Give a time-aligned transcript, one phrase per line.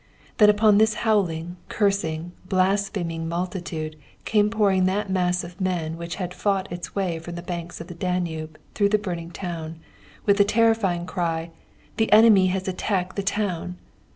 [0.37, 6.33] Then upon this howling, cursing, blaspheming multitude came pouring that mass of men which had
[6.33, 9.77] fought its way from the banks of the Danube through the burning town,
[10.25, 11.51] with the terrifying cry,
[11.97, 13.77] 'The enemy has attacked the town!'